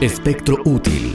[0.00, 1.14] Espectro útil.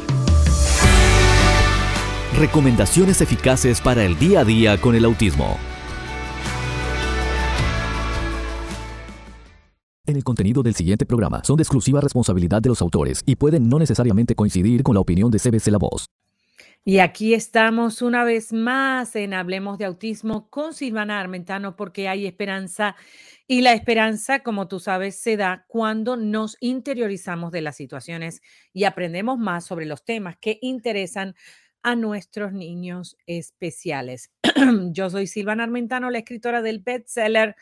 [2.38, 5.58] Recomendaciones eficaces para el día a día con el autismo.
[10.06, 13.70] En el contenido del siguiente programa son de exclusiva responsabilidad de los autores y pueden
[13.70, 16.06] no necesariamente coincidir con la opinión de CBC La Voz.
[16.88, 22.28] Y aquí estamos una vez más en Hablemos de Autismo con Silvana Armentano porque hay
[22.28, 22.96] esperanza
[23.48, 28.42] y la esperanza, como tú sabes, se da cuando nos interiorizamos de las situaciones
[28.74, 31.36] y aprendemos más sobre los temas que interesan
[31.84, 34.32] a nuestros niños especiales.
[34.92, 37.56] Yo soy Silvana Armentano, la escritora del bestseller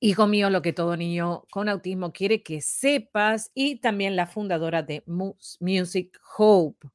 [0.00, 4.82] Hijo mío, lo que todo niño con autismo quiere que sepas y también la fundadora
[4.82, 6.88] de Music Hope.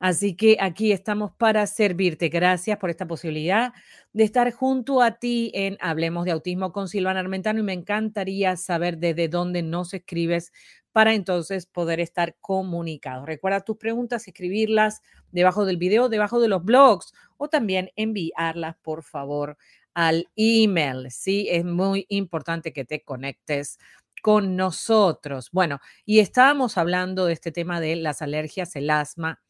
[0.00, 2.30] Así que aquí estamos para servirte.
[2.30, 3.74] Gracias por esta posibilidad
[4.14, 8.56] de estar junto a ti en Hablemos de Autismo con Silvana Armentano y me encantaría
[8.56, 10.52] saber desde dónde nos escribes
[10.92, 13.26] para entonces poder estar comunicados.
[13.26, 19.02] Recuerda tus preguntas, escribirlas debajo del video, debajo de los blogs o también enviarlas, por
[19.04, 19.58] favor,
[19.92, 21.10] al email.
[21.10, 23.78] Sí, es muy importante que te conectes
[24.22, 25.50] con nosotros.
[25.52, 29.40] Bueno, y estábamos hablando de este tema de las alergias, el asma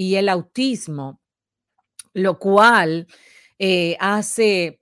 [0.00, 1.20] y el autismo,
[2.14, 3.06] lo cual
[3.58, 4.80] eh, hace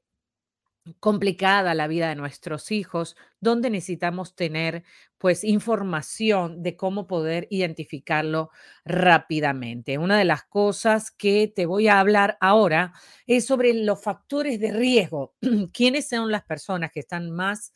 [1.01, 4.85] complicada la vida de nuestros hijos, donde necesitamos tener
[5.19, 8.51] pues información de cómo poder identificarlo
[8.85, 9.99] rápidamente.
[9.99, 12.93] Una de las cosas que te voy a hablar ahora
[13.27, 15.35] es sobre los factores de riesgo.
[15.73, 17.75] ¿Quiénes son las personas que están más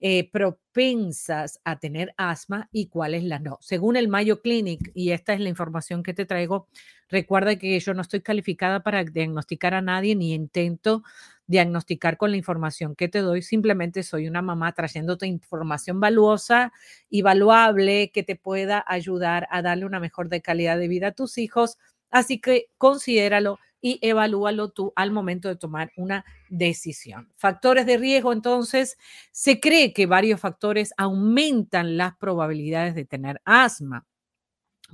[0.00, 3.58] eh, propensas a tener asma y cuáles las no.
[3.60, 6.68] Según el Mayo Clinic, y esta es la información que te traigo,
[7.08, 11.02] recuerda que yo no estoy calificada para diagnosticar a nadie ni intento
[11.48, 16.72] diagnosticar con la información que te doy, simplemente soy una mamá trayéndote información valuosa
[17.10, 21.12] y valuable que te pueda ayudar a darle una mejor de calidad de vida a
[21.12, 21.78] tus hijos.
[22.10, 27.32] Así que considéralo y evalúalo tú al momento de tomar una decisión.
[27.36, 28.96] Factores de riesgo, entonces,
[29.30, 34.06] se cree que varios factores aumentan las probabilidades de tener asma.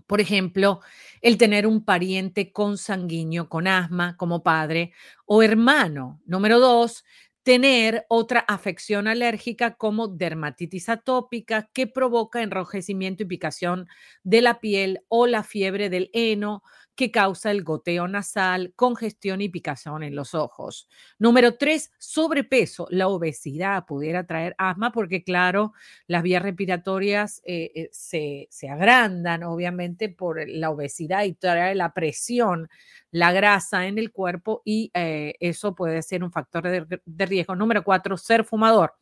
[0.06, 0.80] Por ejemplo,
[1.20, 4.92] el tener un pariente consanguíneo con asma como padre
[5.24, 6.20] o hermano.
[6.26, 7.04] Número dos,
[7.44, 13.86] tener otra afección alérgica como dermatitis atópica que provoca enrojecimiento y picación
[14.24, 16.62] de la piel o la fiebre del heno
[16.94, 20.88] que causa el goteo nasal, congestión y picazón en los ojos.
[21.18, 22.86] Número tres, sobrepeso.
[22.90, 25.72] La obesidad pudiera traer asma porque, claro,
[26.06, 31.92] las vías respiratorias eh, eh, se, se, agrandan, obviamente, por la obesidad y trae la
[31.92, 32.68] presión,
[33.10, 37.56] la grasa en el cuerpo y eh, eso puede ser un factor de, de riesgo.
[37.56, 38.94] Número cuatro, ser fumador.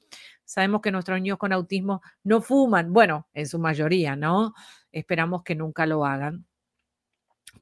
[0.45, 4.55] Sabemos que nuestros niños con autismo no fuman, bueno, en su mayoría, ¿no?
[4.91, 6.47] Esperamos que nunca lo hagan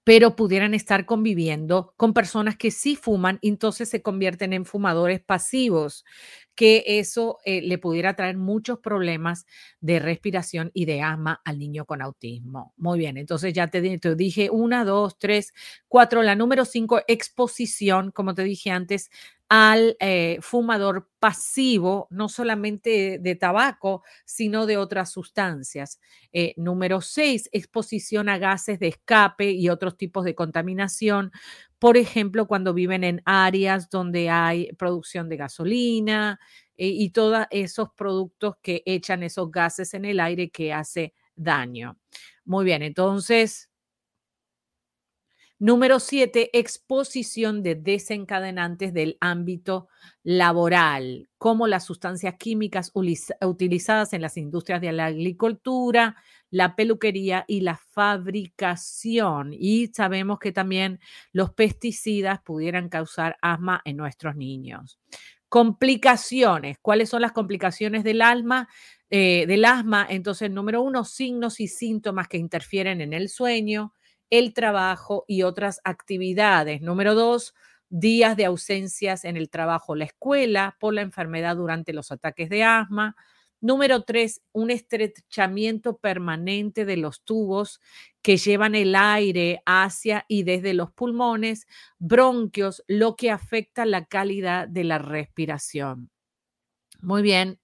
[0.05, 6.05] pero pudieran estar conviviendo con personas que sí fuman, entonces se convierten en fumadores pasivos,
[6.55, 9.47] que eso eh, le pudiera traer muchos problemas
[9.81, 12.75] de respiración y de asma al niño con autismo.
[12.77, 15.53] Muy bien, entonces ya te, te dije una, dos, tres,
[15.89, 16.23] cuatro.
[16.23, 19.11] La número cinco, exposición, como te dije antes,
[19.51, 26.01] al eh, fumador pasivo, no solamente de tabaco, sino de otras sustancias.
[26.33, 31.33] Eh, número seis, exposición a gases de escape y otros tipos de contaminación.
[31.81, 36.39] Por ejemplo, cuando viven en áreas donde hay producción de gasolina
[36.77, 41.99] eh, y todos esos productos que echan esos gases en el aire que hace daño.
[42.45, 43.70] Muy bien, entonces
[45.63, 49.89] Número siete, exposición de desencadenantes del ámbito
[50.23, 56.17] laboral, como las sustancias químicas utilizadas en las industrias de la agricultura,
[56.49, 59.53] la peluquería y la fabricación.
[59.53, 60.99] Y sabemos que también
[61.31, 64.99] los pesticidas pudieran causar asma en nuestros niños.
[65.51, 66.79] Complicaciones.
[66.81, 68.67] ¿Cuáles son las complicaciones del alma?
[69.11, 73.93] Eh, del asma, entonces, número uno, signos y síntomas que interfieren en el sueño
[74.31, 76.81] el trabajo y otras actividades.
[76.81, 77.55] Número dos,
[77.91, 82.63] días de ausencias en el trabajo la escuela por la enfermedad durante los ataques de
[82.63, 83.17] asma.
[83.61, 87.81] Número tres, un estrechamiento permanente de los tubos
[88.23, 91.67] que llevan el aire hacia y desde los pulmones,
[91.99, 96.11] bronquios, lo que afecta la calidad de la respiración.
[97.03, 97.60] Muy bien,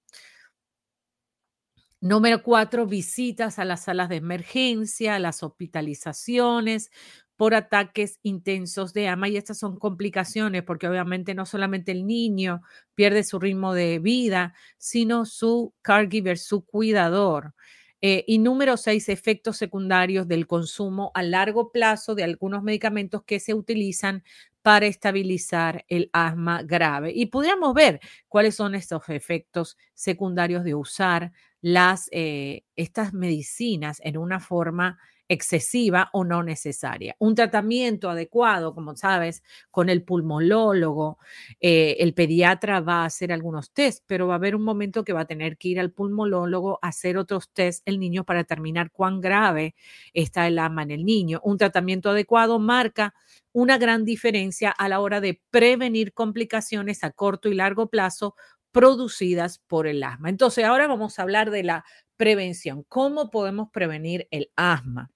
[2.08, 6.92] Número cuatro, visitas a las salas de emergencia, las hospitalizaciones
[7.34, 9.28] por ataques intensos de ama.
[9.28, 12.62] Y estas son complicaciones porque obviamente no solamente el niño
[12.94, 17.54] pierde su ritmo de vida, sino su caregiver, su cuidador.
[18.00, 23.40] Eh, y número seis, efectos secundarios del consumo a largo plazo de algunos medicamentos que
[23.40, 24.22] se utilizan
[24.62, 27.12] para estabilizar el asma grave.
[27.14, 31.32] Y podríamos ver cuáles son estos efectos secundarios de usar
[31.66, 34.98] las, eh, estas medicinas en una forma
[35.28, 37.16] excesiva o no necesaria.
[37.18, 39.42] Un tratamiento adecuado, como sabes,
[39.72, 41.18] con el pulmonólogo,
[41.60, 45.12] eh, el pediatra va a hacer algunos test, pero va a haber un momento que
[45.12, 48.92] va a tener que ir al pulmonólogo a hacer otros test el niño para determinar
[48.92, 49.74] cuán grave
[50.14, 51.40] está el asma en el niño.
[51.42, 53.12] Un tratamiento adecuado marca
[53.52, 58.36] una gran diferencia a la hora de prevenir complicaciones a corto y largo plazo
[58.76, 60.28] producidas por el asma.
[60.28, 61.86] Entonces, ahora vamos a hablar de la
[62.18, 62.84] prevención.
[62.90, 65.10] ¿Cómo podemos prevenir el asma?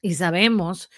[0.00, 0.88] Y sabemos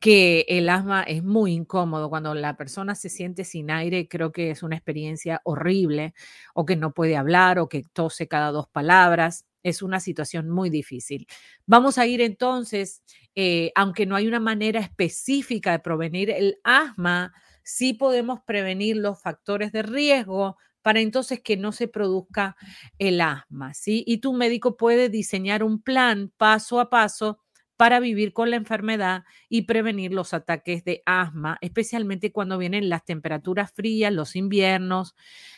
[0.00, 4.50] que el asma es muy incómodo cuando la persona se siente sin aire, creo que
[4.50, 6.14] es una experiencia horrible,
[6.54, 9.44] o que no puede hablar, o que tose cada dos palabras.
[9.62, 11.26] Es una situación muy difícil.
[11.66, 13.02] Vamos a ir entonces,
[13.34, 19.20] eh, aunque no hay una manera específica de prevenir el asma, sí podemos prevenir los
[19.20, 22.56] factores de riesgo para entonces que no se produzca
[22.98, 24.04] el asma, ¿sí?
[24.06, 27.38] Y tu médico puede diseñar un plan paso a paso
[27.80, 33.06] para vivir con la enfermedad y prevenir los ataques de asma, especialmente cuando vienen las
[33.06, 35.14] temperaturas frías, los inviernos,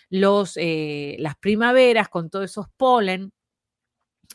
[0.08, 3.32] los, eh, las primaveras con todos esos polen.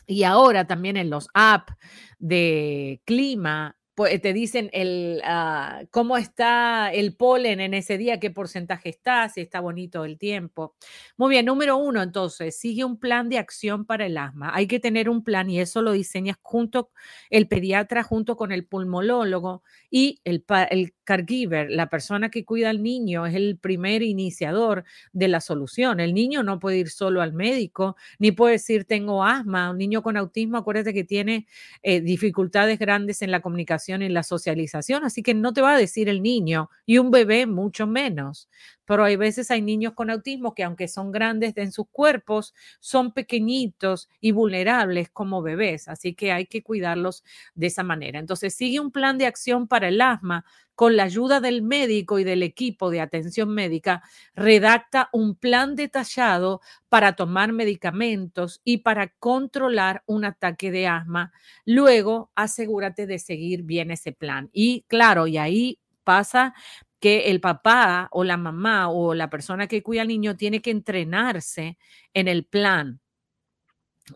[0.06, 1.72] Y ahora también en los apps
[2.18, 8.88] de clima te dicen el, ah, cómo está el polen en ese día, qué porcentaje
[8.88, 10.74] está, si está bonito el tiempo.
[11.16, 14.50] Muy bien, número uno, entonces, sigue un plan de acción para el asma.
[14.54, 16.90] Hay que tener un plan y eso lo diseñas junto
[17.30, 22.82] el pediatra, junto con el pulmonólogo y el, el caregiver, la persona que cuida al
[22.82, 26.00] niño, es el primer iniciador de la solución.
[26.00, 29.70] El niño no puede ir solo al médico, ni puede decir tengo asma.
[29.70, 31.46] Un niño con autismo, acuérdate que tiene
[31.82, 35.78] eh, dificultades grandes en la comunicación en la socialización, así que no te va a
[35.78, 38.48] decir el niño y un bebé mucho menos.
[38.88, 43.12] Pero hay veces hay niños con autismo que aunque son grandes en sus cuerpos, son
[43.12, 47.24] pequeñitos y vulnerables como bebés, así que hay que cuidarlos
[47.54, 48.18] de esa manera.
[48.18, 50.44] Entonces sigue un plan de acción para el asma
[50.74, 54.02] con la ayuda del médico y del equipo de atención médica,
[54.34, 61.32] redacta un plan detallado para tomar medicamentos y para controlar un ataque de asma.
[61.64, 64.50] Luego, asegúrate de seguir bien ese plan.
[64.52, 66.54] Y claro, y ahí pasa
[67.00, 70.70] que el papá o la mamá o la persona que cuida al niño tiene que
[70.70, 71.78] entrenarse
[72.14, 73.00] en el plan.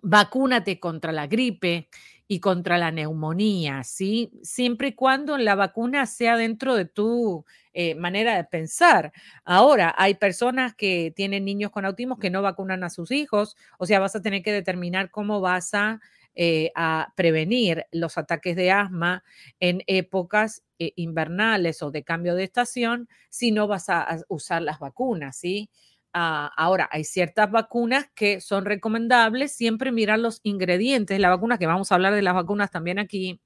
[0.02, 1.88] Vacúnate contra la gripe,
[2.32, 4.32] y contra la neumonía, ¿sí?
[4.42, 7.44] Siempre y cuando la vacuna sea dentro de tu
[7.74, 9.12] eh, manera de pensar.
[9.44, 13.84] Ahora, hay personas que tienen niños con autismo que no vacunan a sus hijos, o
[13.84, 16.00] sea, vas a tener que determinar cómo vas a,
[16.34, 19.24] eh, a prevenir los ataques de asma
[19.60, 24.78] en épocas eh, invernales o de cambio de estación si no vas a usar las
[24.78, 25.70] vacunas, ¿sí?
[26.14, 31.56] Ah, ahora, hay ciertas vacunas que son recomendables, siempre mirar los ingredientes de la vacuna,
[31.56, 33.40] que vamos a hablar de las vacunas también aquí,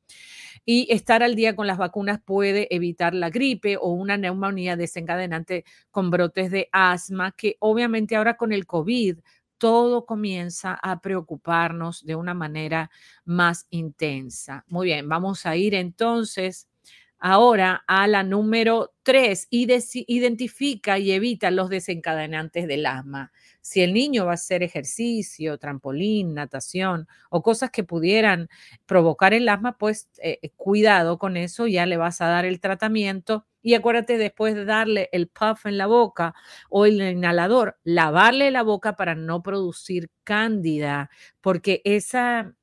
[0.64, 5.64] y estar al día con las vacunas puede evitar la gripe o una neumonía desencadenante
[5.92, 9.18] con brotes de asma, que obviamente ahora con el COVID
[9.58, 12.90] todo comienza a preocuparnos de una manera
[13.24, 14.64] más intensa.
[14.68, 16.68] Muy bien, vamos a ir entonces
[17.18, 23.32] Ahora a la número tres, identifica y evita los desencadenantes del asma.
[23.62, 28.48] Si el niño va a hacer ejercicio, trampolín, natación o cosas que pudieran
[28.84, 32.60] provocar el asma, pues eh, eh, cuidado con eso, ya le vas a dar el
[32.60, 33.46] tratamiento.
[33.66, 36.36] Y acuérdate después de darle el puff en la boca
[36.70, 42.54] o el inhalador, lavarle la boca para no producir cándida, porque esa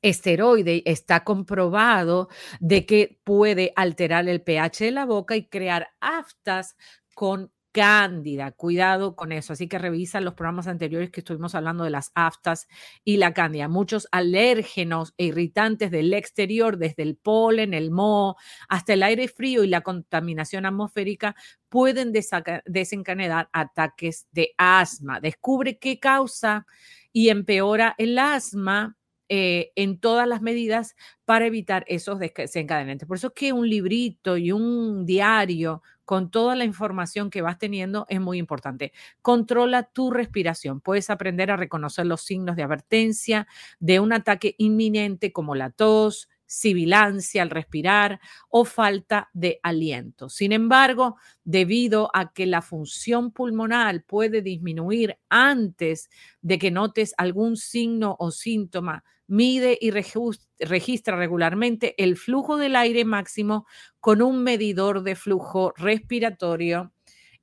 [0.00, 2.30] esteroide está comprobado
[2.60, 6.76] de que puede alterar el pH de la boca y crear aftas
[7.14, 8.52] con cándida.
[8.52, 9.52] Cuidado con eso.
[9.52, 12.68] Así que revisa los programas anteriores que estuvimos hablando de las aftas
[13.04, 13.68] y la cándida.
[13.68, 18.36] Muchos alérgenos e irritantes del exterior, desde el polen, el moho,
[18.70, 21.36] hasta el aire frío y la contaminación atmosférica,
[21.68, 25.20] pueden desencadenar ataques de asma.
[25.20, 26.66] Descubre qué causa
[27.12, 28.96] y empeora el asma
[29.28, 33.08] eh, en todas las medidas para evitar esos desencadenantes.
[33.08, 37.58] Por eso es que un librito y un diario con toda la información que vas
[37.58, 38.92] teniendo es muy importante.
[39.22, 40.80] Controla tu respiración.
[40.80, 43.48] Puedes aprender a reconocer los signos de advertencia
[43.80, 50.28] de un ataque inminente como la tos, sibilancia al respirar o falta de aliento.
[50.28, 56.08] Sin embargo, debido a que la función pulmonar puede disminuir antes
[56.40, 63.04] de que notes algún signo o síntoma, mide y registra regularmente el flujo del aire
[63.04, 63.66] máximo
[64.00, 66.92] con un medidor de flujo respiratorio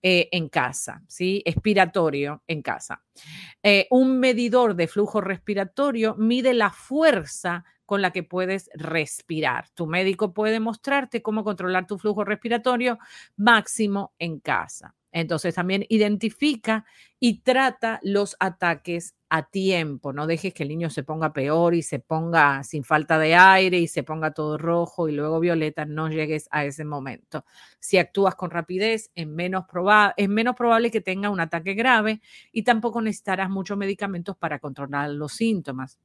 [0.03, 1.41] eh, en casa, ¿sí?
[1.45, 3.01] Expiratorio en casa.
[3.63, 9.69] Eh, un medidor de flujo respiratorio mide la fuerza con la que puedes respirar.
[9.73, 12.99] Tu médico puede mostrarte cómo controlar tu flujo respiratorio
[13.37, 14.93] máximo en casa.
[15.13, 16.85] Entonces también identifica
[17.19, 20.11] y trata los ataques a tiempo.
[20.11, 23.79] No dejes que el niño se ponga peor y se ponga sin falta de aire
[23.79, 25.85] y se ponga todo rojo y luego violeta.
[25.85, 27.45] No llegues a ese momento.
[27.79, 29.65] Si actúas con rapidez, es menos,
[30.17, 35.09] es menos probable que tenga un ataque grave y tampoco necesitarás muchos medicamentos para controlar
[35.11, 35.99] los síntomas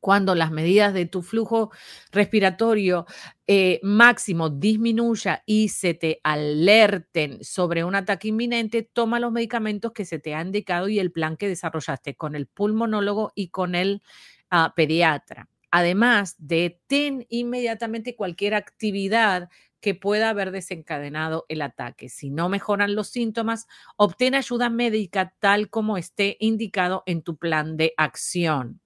[0.00, 1.70] cuando las medidas de tu flujo
[2.10, 3.06] respiratorio
[3.46, 10.04] eh, máximo disminuya y se te alerten sobre un ataque inminente, toma los medicamentos que
[10.04, 14.02] se te ha indicado y el plan que desarrollaste con el pulmonólogo y con el
[14.50, 15.48] ah, pediatra.
[15.70, 19.48] Además, detén inmediatamente cualquier actividad
[19.80, 22.08] que pueda haber desencadenado el ataque.
[22.08, 23.66] Si no mejoran los síntomas,
[23.96, 28.80] obtén ayuda médica tal como esté indicado en tu plan de acción.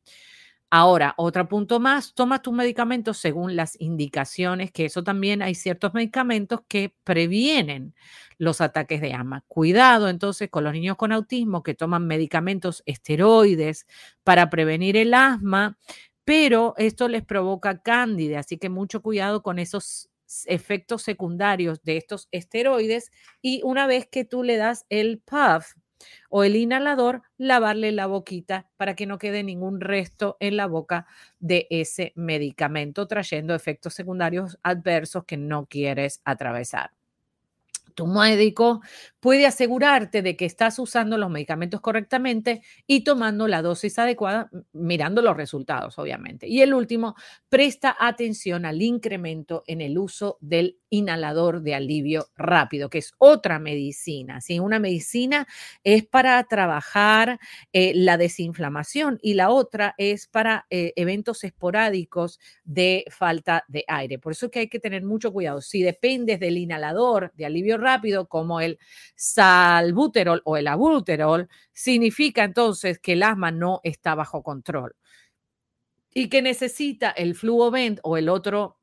[0.70, 5.94] Ahora, otro punto más, toma tus medicamentos según las indicaciones, que eso también hay ciertos
[5.94, 7.94] medicamentos que previenen
[8.38, 9.44] los ataques de asma.
[9.46, 13.86] Cuidado entonces con los niños con autismo que toman medicamentos esteroides
[14.24, 15.78] para prevenir el asma,
[16.24, 20.10] pero esto les provoca cándida, así que mucho cuidado con esos
[20.46, 25.74] efectos secundarios de estos esteroides y una vez que tú le das el puff,
[26.30, 31.06] o el inhalador, lavarle la boquita para que no quede ningún resto en la boca
[31.40, 36.92] de ese medicamento, trayendo efectos secundarios adversos que no quieres atravesar.
[37.94, 38.80] Tu médico
[39.20, 45.22] puede asegurarte de que estás usando los medicamentos correctamente y tomando la dosis adecuada, mirando
[45.22, 46.46] los resultados, obviamente.
[46.46, 47.14] Y el último,
[47.48, 53.58] presta atención al incremento en el uso del inhalador de alivio rápido, que es otra
[53.58, 54.40] medicina.
[54.40, 54.60] ¿sí?
[54.60, 55.46] Una medicina
[55.82, 57.38] es para trabajar
[57.72, 64.18] eh, la desinflamación y la otra es para eh, eventos esporádicos de falta de aire.
[64.18, 65.60] Por eso que hay que tener mucho cuidado.
[65.60, 68.78] Si dependes del inhalador de alivio rápido, como el
[69.14, 74.96] salbuterol o el abuterol, significa entonces que el asma no está bajo control
[76.14, 78.78] y que necesita el fluovent o el otro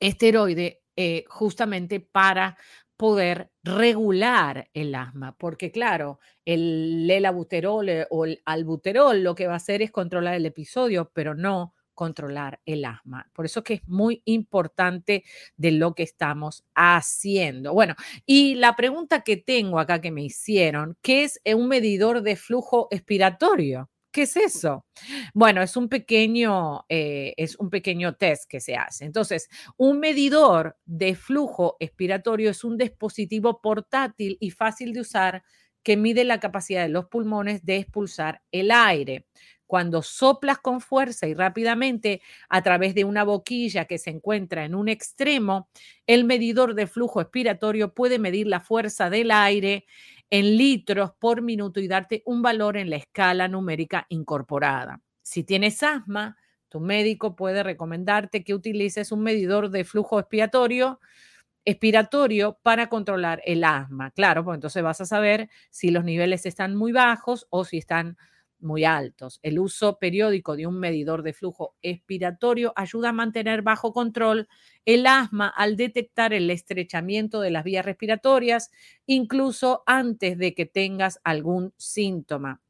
[0.00, 2.58] esteroide eh, justamente para
[2.96, 9.54] poder regular el asma, porque claro, el lelabuterol eh, o el albuterol lo que va
[9.54, 13.30] a hacer es controlar el episodio, pero no controlar el asma.
[13.32, 15.24] Por eso que es muy importante
[15.56, 17.72] de lo que estamos haciendo.
[17.74, 17.94] Bueno,
[18.26, 22.88] y la pregunta que tengo acá que me hicieron, ¿qué es un medidor de flujo
[22.90, 23.90] expiratorio?
[24.12, 24.84] ¿Qué es eso?
[25.32, 29.06] Bueno, es un pequeño, eh, es un pequeño test que se hace.
[29.06, 35.42] Entonces, un medidor de flujo expiratorio es un dispositivo portátil y fácil de usar
[35.82, 39.26] que mide la capacidad de los pulmones de expulsar el aire.
[39.72, 44.74] Cuando soplas con fuerza y rápidamente a través de una boquilla que se encuentra en
[44.74, 45.70] un extremo,
[46.06, 49.86] el medidor de flujo expiratorio puede medir la fuerza del aire
[50.28, 55.00] en litros por minuto y darte un valor en la escala numérica incorporada.
[55.22, 56.36] Si tienes asma,
[56.68, 60.98] tu médico puede recomendarte que utilices un medidor de flujo expiratorio
[62.62, 64.10] para controlar el asma.
[64.10, 68.18] Claro, pues entonces vas a saber si los niveles están muy bajos o si están
[68.62, 69.38] muy altos.
[69.42, 74.48] El uso periódico de un medidor de flujo expiratorio ayuda a mantener bajo control
[74.84, 78.70] el asma al detectar el estrechamiento de las vías respiratorias,
[79.06, 82.60] incluso antes de que tengas algún síntoma.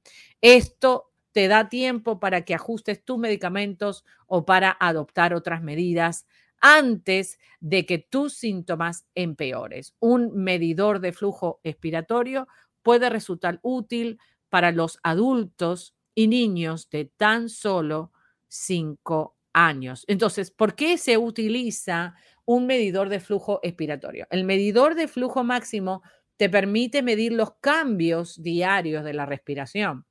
[0.41, 6.27] Esto te da tiempo para que ajustes tus medicamentos o para adoptar otras medidas
[6.61, 9.95] antes de que tus síntomas empeores.
[9.99, 12.47] Un medidor de flujo expiratorio
[12.83, 14.19] puede resultar útil
[14.53, 18.13] para los adultos y niños de tan solo
[18.49, 20.05] 5 años.
[20.09, 24.27] Entonces, ¿por qué se utiliza un medidor de flujo expiratorio?
[24.29, 26.03] El medidor de flujo máximo
[26.37, 30.05] te permite medir los cambios diarios de la respiración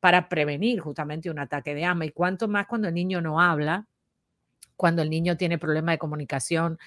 [0.00, 2.06] para prevenir justamente un ataque de asma.
[2.06, 3.86] Y cuánto más cuando el niño no habla,
[4.76, 6.78] cuando el niño tiene problemas de comunicación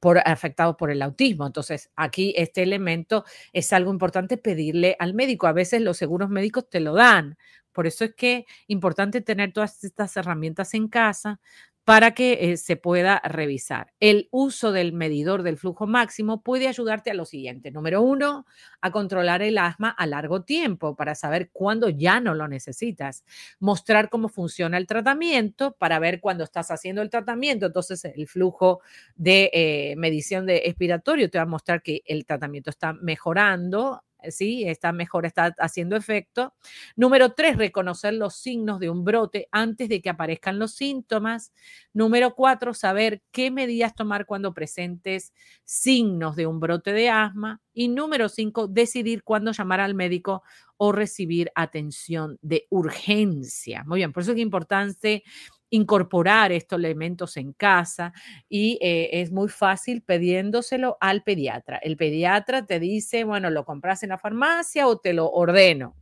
[0.00, 1.46] por, afectados por el autismo.
[1.46, 5.46] Entonces, aquí este elemento es algo importante pedirle al médico.
[5.46, 7.36] A veces los seguros médicos te lo dan
[7.72, 11.40] Por eso es que es importante tener todas estas herramientas en casa
[11.86, 13.92] para que eh, se pueda revisar.
[14.00, 17.70] El uso del medidor del flujo máximo puede ayudarte a lo siguiente.
[17.70, 18.44] Número uno,
[18.80, 23.24] a controlar el asma a largo tiempo para saber cuándo ya no lo necesitas.
[23.60, 27.66] Mostrar cómo funciona el tratamiento para ver cuándo estás haciendo el tratamiento.
[27.66, 28.80] Entonces, el flujo
[29.14, 34.64] de eh, medición de expiratorio te va a mostrar que el tratamiento está mejorando sí,
[34.68, 36.54] está mejor, está haciendo efecto.
[36.96, 41.52] Número tres, reconocer los signos de un brote antes de que aparezcan los síntomas.
[41.92, 45.32] Número cuatro, saber qué medidas tomar cuando presentes
[45.64, 47.60] signos de un brote de asma.
[47.72, 50.42] Y número cinco, decidir cuándo llamar al médico
[50.78, 53.84] o recibir atención de urgencia.
[53.84, 55.24] Muy bien, por eso es importante
[55.70, 58.12] incorporar estos elementos en casa
[58.48, 61.78] y eh, es muy fácil pidiéndoselo al pediatra.
[61.78, 65.96] El pediatra te dice, bueno, lo compras en la farmacia o te lo ordeno.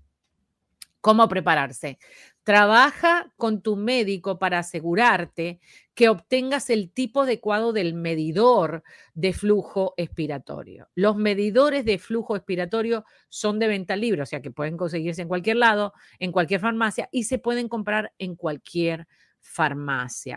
[1.05, 1.99] ¿Cómo prepararse?
[2.45, 5.61] Trabaja con tu médico para asegurarte
[5.95, 10.89] que obtengas el tipo adecuado del medidor de flujo expiratorio.
[10.95, 15.29] Los medidores de flujo expiratorio son de venta libre, o sea que pueden conseguirse en
[15.29, 19.07] cualquier lado, en cualquier farmacia y se pueden comprar en cualquier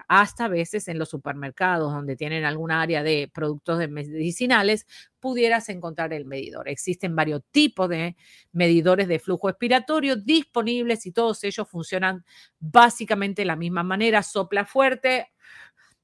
[0.07, 4.85] hasta a veces en los supermercados donde tienen alguna área de productos medicinales,
[5.19, 6.69] pudieras encontrar el medidor.
[6.69, 8.15] Existen varios tipos de
[8.51, 12.25] medidores de flujo expiratorio disponibles y todos ellos funcionan
[12.59, 14.21] básicamente de la misma manera.
[14.23, 15.31] Sopla fuerte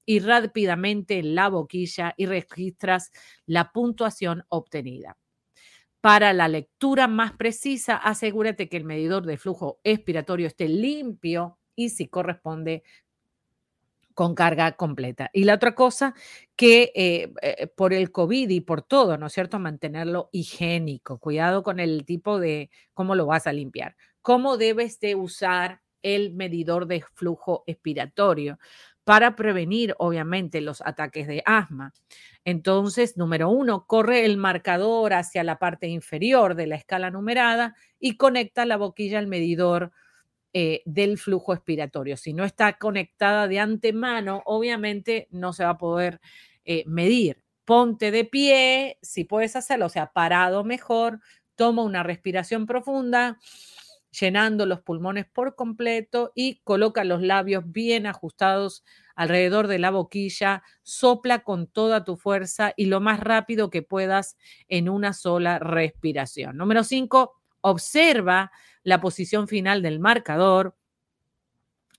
[0.06, 3.12] y rápidamente en la boquilla y registras
[3.46, 5.18] la puntuación obtenida.
[6.02, 11.90] Para la lectura más precisa, asegúrate que el medidor de flujo expiratorio esté limpio y
[11.90, 12.84] si corresponde
[14.14, 15.30] con carga completa.
[15.34, 16.14] Y la otra cosa,
[16.56, 19.60] que eh, eh, por el COVID y por todo, ¿no es cierto?
[19.60, 21.18] Mantenerlo higiénico.
[21.18, 23.96] Cuidado con el tipo de cómo lo vas a limpiar.
[24.22, 28.60] ¿Cómo debes de usar el medidor de flujo expiratorio?
[29.04, 31.94] para prevenir, obviamente, los ataques de asma.
[32.46, 38.18] Entonces, número uno, corre el marcador hacia la parte inferior de la escala numerada y
[38.18, 39.92] conecta la boquilla al medidor
[40.54, 42.16] eh, del flujo expiratorio.
[42.16, 46.22] Si no está conectada de antemano, obviamente no se va a poder
[46.64, 47.44] eh, medir.
[47.66, 51.22] Ponte de pie, si puedes hacerlo, o sea, parado mejor,
[51.56, 53.40] toma una respiración profunda,
[54.12, 58.84] llenando los pulmones por completo y coloca los labios bien ajustados
[59.16, 64.38] alrededor de la boquilla, sopla con toda tu fuerza y lo más rápido que puedas
[64.68, 66.58] en una sola respiración.
[66.58, 68.52] Número cinco, observa
[68.84, 70.76] la posición final del marcador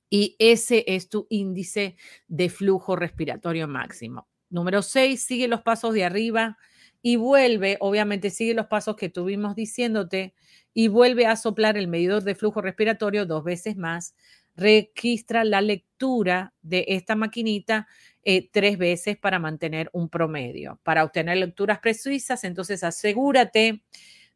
[0.08, 1.96] y ese es tu índice
[2.28, 4.28] de flujo respiratorio máximo.
[4.50, 6.58] Número 6, sigue los pasos de arriba
[7.02, 10.34] y vuelve, obviamente sigue los pasos que tuvimos diciéndote
[10.72, 14.14] y vuelve a soplar el medidor de flujo respiratorio dos veces más.
[14.56, 17.88] Registra la lectura de esta maquinita
[18.22, 20.78] eh, tres veces para mantener un promedio.
[20.82, 23.82] Para obtener lecturas precisas, entonces asegúrate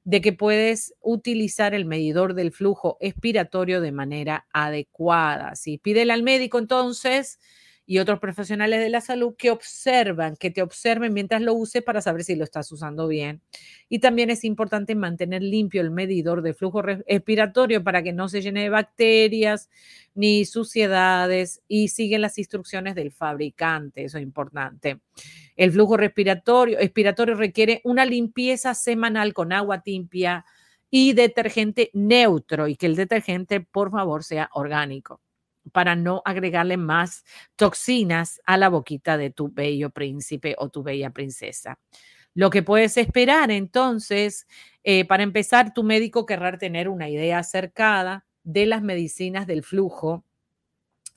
[0.04, 5.54] de que puedes utilizar el medidor del flujo expiratorio de manera adecuada.
[5.54, 7.38] Si pídele al médico entonces
[7.90, 12.02] y otros profesionales de la salud que observan, que te observen mientras lo uses para
[12.02, 13.40] saber si lo estás usando bien.
[13.88, 18.42] Y también es importante mantener limpio el medidor de flujo respiratorio para que no se
[18.42, 19.70] llene de bacterias
[20.14, 25.00] ni suciedades y siguen las instrucciones del fabricante, eso es importante.
[25.56, 30.44] El flujo respiratorio, expiratorio requiere una limpieza semanal con agua tibia
[30.90, 35.22] y detergente neutro y que el detergente, por favor, sea orgánico
[35.72, 37.24] para no agregarle más
[37.56, 41.78] toxinas a la boquita de tu bello príncipe o tu bella princesa.
[42.34, 44.46] Lo que puedes esperar entonces,
[44.84, 50.24] eh, para empezar, tu médico querrá tener una idea acercada de las medicinas del flujo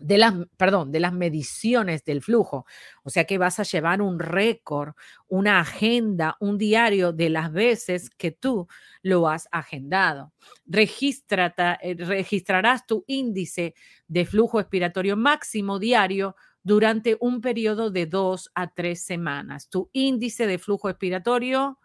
[0.01, 2.65] de las, perdón, de las mediciones del flujo.
[3.03, 4.93] O sea que vas a llevar un récord,
[5.27, 8.67] una agenda, un diario de las veces que tú
[9.01, 10.33] lo has agendado.
[10.71, 13.75] Eh, registrarás tu índice
[14.07, 19.69] de flujo expiratorio máximo diario durante un periodo de dos a tres semanas.
[19.69, 21.79] Tu índice de flujo expiratorio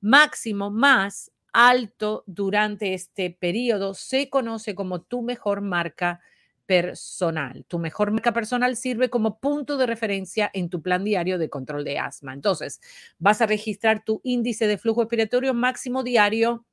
[0.00, 6.20] máximo más alto durante este periodo se conoce como tu mejor marca
[6.66, 7.64] personal.
[7.68, 11.84] Tu mejor marca personal sirve como punto de referencia en tu plan diario de control
[11.84, 12.34] de asma.
[12.34, 12.80] Entonces,
[13.18, 16.64] vas a registrar tu índice de flujo respiratorio máximo diario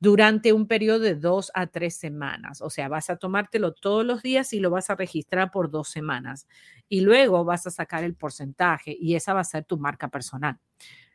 [0.00, 2.60] durante un periodo de dos a tres semanas.
[2.62, 5.88] O sea, vas a tomártelo todos los días y lo vas a registrar por dos
[5.88, 6.46] semanas.
[6.88, 10.58] Y luego vas a sacar el porcentaje y esa va a ser tu marca personal.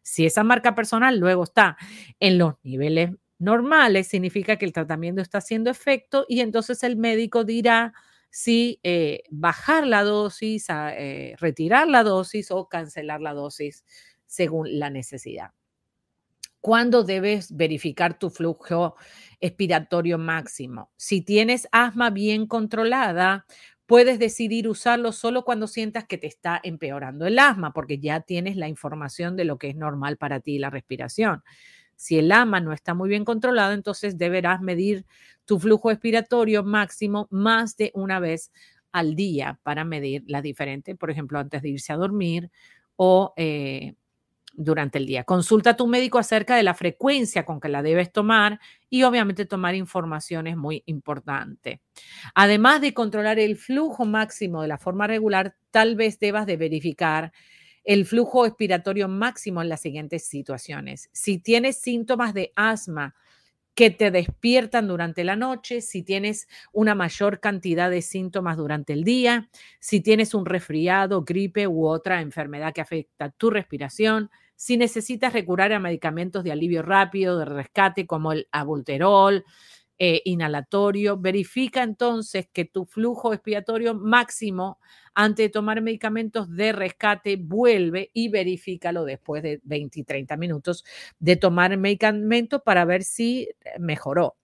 [0.02, 1.78] Si esa marca personal luego está
[2.20, 7.46] en los niveles normales, significa que el tratamiento está haciendo efecto y entonces el médico
[7.46, 7.94] dirá
[8.36, 13.86] si eh, bajar la dosis, eh, retirar la dosis o cancelar la dosis
[14.26, 15.52] según la necesidad.
[16.60, 18.96] ¿Cuándo debes verificar tu flujo
[19.40, 20.90] expiratorio máximo?
[20.98, 23.46] Si tienes asma bien controlada,
[23.86, 28.56] puedes decidir usarlo solo cuando sientas que te está empeorando el asma, porque ya tienes
[28.56, 31.44] la información de lo que es normal para ti la respiración.
[31.96, 35.06] Si el asma no está muy bien controlado, entonces deberás medir
[35.46, 38.52] tu flujo expiratorio máximo más de una vez
[38.92, 42.50] al día para medir las diferentes, por ejemplo, antes de irse a dormir
[42.96, 43.96] o eh,
[44.54, 45.24] durante el día.
[45.24, 49.46] Consulta a tu médico acerca de la frecuencia con que la debes tomar y obviamente
[49.46, 51.82] tomar información es muy importante.
[52.36, 57.34] Además de controlar el flujo máximo de la forma regular, tal vez debas de verificar
[57.84, 61.10] el flujo expiratorio máximo en las siguientes situaciones.
[61.12, 63.16] Si tienes síntomas de asma
[63.76, 69.04] que te despiertan durante la noche, si tienes una mayor cantidad de síntomas durante el
[69.04, 75.34] día, si tienes un resfriado, gripe u otra enfermedad que afecta tu respiración, si necesitas
[75.34, 79.44] recurrir a medicamentos de alivio rápido, de rescate como el abulterol,
[80.00, 84.80] eh, inhalatorio, verifica entonces que tu flujo expiratorio máximo
[85.14, 90.84] antes de tomar medicamentos de rescate vuelve y verifícalo después de 20 y 30 minutos
[91.20, 94.36] de tomar medicamento para ver si mejoró.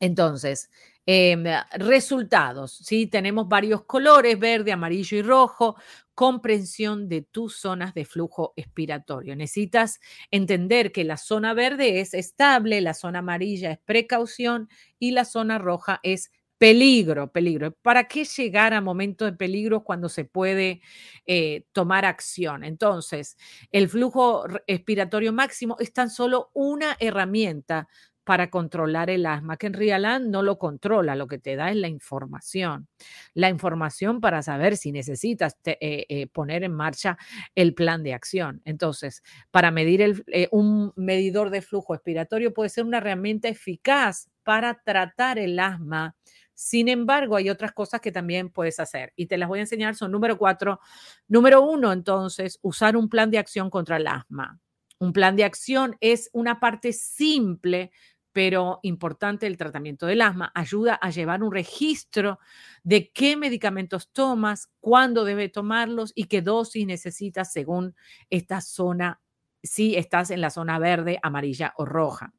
[0.00, 0.70] Entonces,
[1.06, 3.06] Em, resultados, ¿sí?
[3.06, 5.76] Tenemos varios colores, verde, amarillo y rojo,
[6.14, 9.34] comprensión de tus zonas de flujo expiratorio.
[9.34, 9.98] Necesitas
[10.30, 15.58] entender que la zona verde es estable, la zona amarilla es precaución y la zona
[15.58, 17.72] roja es peligro, peligro.
[17.80, 20.82] ¿Para qué llegar a momentos de peligro cuando se puede
[21.26, 22.64] eh, tomar acción?
[22.64, 23.38] Entonces,
[23.72, 27.88] el flujo expiratorio máximo es tan solo una herramienta
[28.24, 31.76] para controlar el asma, que en realidad no lo controla, lo que te da es
[31.76, 32.88] la información.
[33.34, 37.18] La información para saber si necesitas eh, eh, poner en marcha
[37.54, 38.60] el plan de acción.
[38.64, 44.28] Entonces, para medir el, eh, un medidor de flujo expiratorio puede ser una herramienta eficaz
[44.44, 46.14] para tratar el asma.
[46.54, 49.94] Sin embargo, hay otras cosas que también puedes hacer y te las voy a enseñar.
[49.94, 50.80] Son número cuatro.
[51.26, 54.60] Número uno, entonces, usar un plan de acción contra el asma.
[55.00, 57.90] Un plan de acción es una parte simple
[58.32, 60.52] pero importante el tratamiento del asma.
[60.54, 62.38] Ayuda a llevar un registro
[62.84, 67.96] de qué medicamentos tomas, cuándo debe tomarlos y qué dosis necesitas según
[68.28, 69.20] esta zona,
[69.62, 72.32] si estás en la zona verde, amarilla o roja.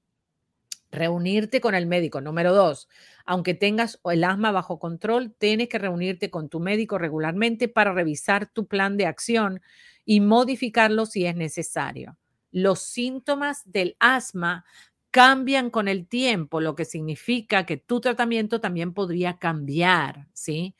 [0.91, 2.21] Reunirte con el médico.
[2.21, 2.87] Número dos,
[3.25, 8.51] aunque tengas el asma bajo control, tienes que reunirte con tu médico regularmente para revisar
[8.51, 9.61] tu plan de acción
[10.05, 12.17] y modificarlo si es necesario.
[12.51, 14.65] Los síntomas del asma
[15.11, 20.75] cambian con el tiempo, lo que significa que tu tratamiento también podría cambiar, ¿sí?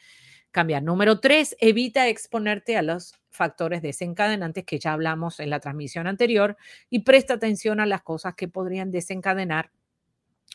[0.52, 0.84] Cambiar.
[0.84, 6.58] Número tres, evita exponerte a los factores desencadenantes que ya hablamos en la transmisión anterior
[6.90, 9.72] y presta atención a las cosas que podrían desencadenar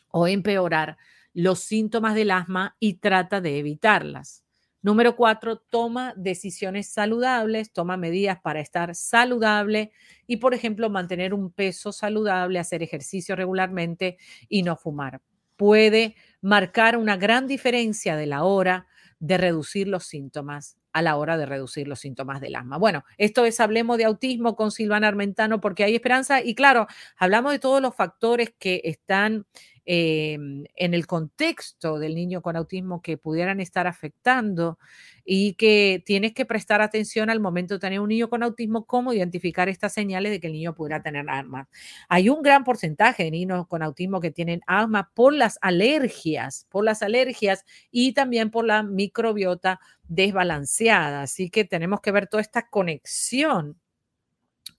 [0.09, 0.97] o empeorar
[1.33, 4.43] los síntomas del asma y trata de evitarlas.
[4.87, 9.91] Número cuatro, toma decisiones saludables, toma medidas para estar saludable
[10.27, 15.19] y, por ejemplo, mantener un peso saludable, hacer ejercicio regularmente y no fumar.
[15.57, 18.87] Puede marcar una gran diferencia de la hora
[19.19, 22.77] de reducir los síntomas a la hora de reducir los síntomas del asma.
[22.77, 27.51] Bueno, esto es Hablemos de Autismo con Silvana Armentano porque hay esperanza y claro, hablamos
[27.51, 29.45] de todos los factores que están
[29.89, 34.77] Em, en el contexto del niño con autismo que pudieran estar afectando
[35.23, 39.13] y que tienes que prestar atención al momento de tener un niño con autismo, cómo
[39.13, 41.69] identificar estas señales de que el niño pudiera tener asma.
[42.09, 46.83] Hay un gran porcentaje de niños con autismo que tienen asma por las alergias, por
[46.83, 51.21] las alergias y también por la microbiota desbalanceada.
[51.21, 53.77] Así que tenemos que ver toda esta conexión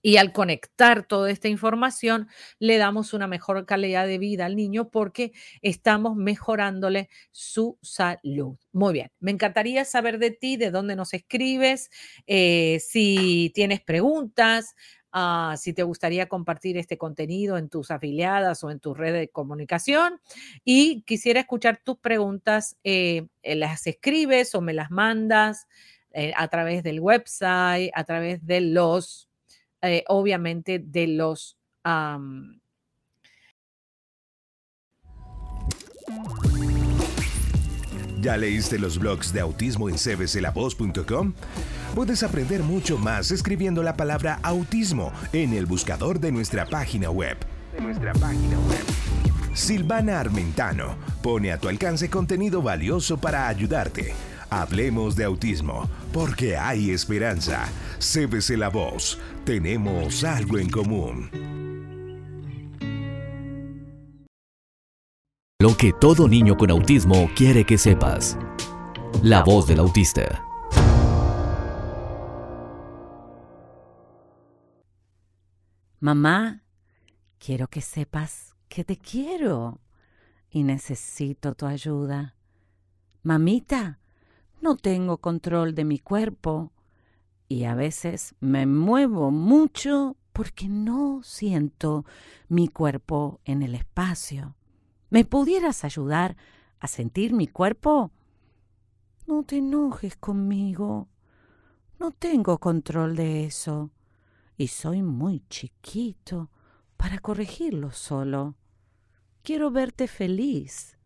[0.01, 2.27] y al conectar toda esta información,
[2.59, 8.57] le damos una mejor calidad de vida al niño porque estamos mejorándole su salud.
[8.71, 11.89] Muy bien, me encantaría saber de ti, de dónde nos escribes,
[12.27, 14.75] eh, si tienes preguntas,
[15.11, 19.29] ah, si te gustaría compartir este contenido en tus afiliadas o en tu red de
[19.29, 20.21] comunicación.
[20.63, 25.67] Y quisiera escuchar tus preguntas, eh, eh, las escribes o me las mandas
[26.35, 29.28] a través del website, a través de los
[29.81, 31.57] eh, obviamente, de los...
[38.21, 41.33] ¿Ya leíste los blogs de autismo en cbclavoz.com?
[41.95, 47.37] Puedes aprender mucho más escribiendo la palabra autismo en el buscador de nuestra página web.
[47.73, 48.83] De nuestra página web.
[49.53, 54.13] Silvana Armentano pone a tu alcance contenido valioso para ayudarte.
[54.49, 57.69] Hablemos de autismo, porque hay esperanza.
[57.99, 59.19] Cébese la voz.
[59.45, 61.29] Tenemos algo en común.
[65.61, 68.37] Lo que todo niño con autismo quiere que sepas.
[69.21, 70.45] La voz del autista.
[75.99, 76.63] Mamá,
[77.39, 79.81] quiero que sepas que te quiero
[80.49, 82.35] y necesito tu ayuda.
[83.21, 83.98] Mamita,
[84.61, 86.71] no tengo control de mi cuerpo
[87.47, 92.05] y a veces me muevo mucho porque no siento
[92.47, 94.55] mi cuerpo en el espacio.
[95.09, 96.37] ¿Me pudieras ayudar
[96.79, 98.11] a sentir mi cuerpo?
[99.25, 101.07] No te enojes conmigo.
[101.99, 103.91] No tengo control de eso
[104.55, 106.49] y soy muy chiquito
[106.97, 108.55] para corregirlo solo.
[109.41, 110.97] Quiero verte feliz.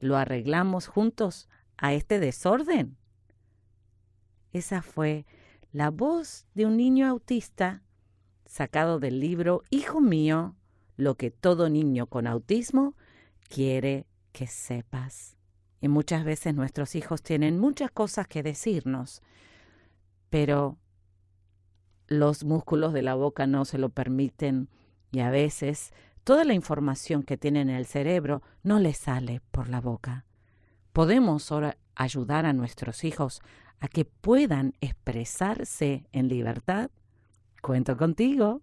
[0.00, 2.96] ¿Lo arreglamos juntos a este desorden?
[4.52, 5.24] Esa fue
[5.72, 7.82] la voz de un niño autista
[8.46, 10.56] sacado del libro Hijo mío,
[10.96, 12.94] lo que todo niño con autismo
[13.48, 15.36] quiere que sepas.
[15.80, 19.22] Y muchas veces nuestros hijos tienen muchas cosas que decirnos,
[20.30, 20.76] pero
[22.08, 24.68] los músculos de la boca no se lo permiten
[25.12, 25.92] y a veces
[26.24, 30.24] toda la información que tienen en el cerebro no les sale por la boca.
[30.98, 33.40] Podemos ahora ayudar a nuestros hijos
[33.78, 36.90] a que puedan expresarse en libertad.
[37.62, 38.62] Cuento contigo.